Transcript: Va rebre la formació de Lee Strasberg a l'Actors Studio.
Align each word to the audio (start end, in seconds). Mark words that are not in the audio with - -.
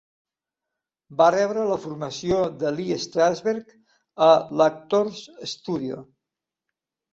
Va 1.19 1.27
rebre 1.35 1.65
la 1.71 1.77
formació 1.83 2.39
de 2.63 2.73
Lee 2.79 2.97
Strasberg 3.05 3.77
a 4.31 4.33
l'Actors 4.63 5.23
Studio. 5.55 6.03